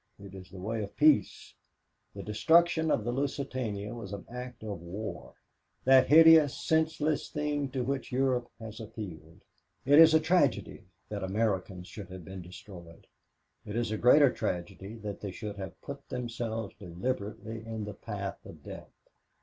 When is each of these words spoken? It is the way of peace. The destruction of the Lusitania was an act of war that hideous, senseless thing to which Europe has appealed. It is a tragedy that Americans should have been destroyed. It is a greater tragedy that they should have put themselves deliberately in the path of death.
It 0.17 0.33
is 0.33 0.49
the 0.49 0.57
way 0.57 0.81
of 0.81 0.97
peace. 0.97 1.53
The 2.15 2.23
destruction 2.23 2.89
of 2.89 3.03
the 3.03 3.11
Lusitania 3.11 3.93
was 3.93 4.13
an 4.13 4.25
act 4.31 4.63
of 4.63 4.81
war 4.81 5.35
that 5.85 6.07
hideous, 6.07 6.59
senseless 6.59 7.29
thing 7.29 7.69
to 7.69 7.83
which 7.83 8.11
Europe 8.11 8.49
has 8.59 8.79
appealed. 8.79 9.41
It 9.85 9.99
is 9.99 10.15
a 10.15 10.19
tragedy 10.19 10.85
that 11.09 11.21
Americans 11.23 11.87
should 11.87 12.09
have 12.09 12.25
been 12.25 12.41
destroyed. 12.41 13.05
It 13.63 13.75
is 13.75 13.91
a 13.91 13.97
greater 13.99 14.33
tragedy 14.33 14.95
that 14.95 15.21
they 15.21 15.29
should 15.29 15.57
have 15.57 15.79
put 15.81 16.09
themselves 16.09 16.73
deliberately 16.79 17.63
in 17.63 17.85
the 17.85 17.93
path 17.93 18.43
of 18.43 18.63
death. 18.63 18.89